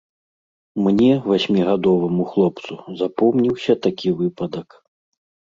Мне, 0.85 1.09
васьмігадоваму 1.31 2.23
хлопцу, 2.31 2.73
запомніўся 3.03 3.73
такі 3.85 4.09
выпадак. 4.23 4.67